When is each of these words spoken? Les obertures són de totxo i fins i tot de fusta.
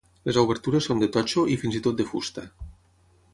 Les 0.27 0.37
obertures 0.43 0.87
són 0.89 1.03
de 1.03 1.09
totxo 1.17 1.43
i 1.57 1.59
fins 1.65 1.77
i 1.81 1.83
tot 1.89 2.01
de 2.01 2.07
fusta. 2.15 2.47